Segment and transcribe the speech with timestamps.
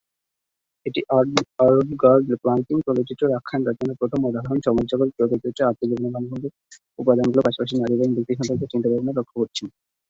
[0.85, 1.01] এটি
[1.11, 6.53] আঁভ-গার্দ মার্কিন চলচ্চিত্রের আখ্যান রচনার প্রথম উদাহরণ; সমালোচকরা চলচ্চিত্রে আত্মজীবনীমূলক
[6.99, 9.67] উপাদানগুলির পাশাপাশি নারী এবং ব্যক্তি সম্পর্কে চিন্তাভাবনা লক্ষ্য করেছেন।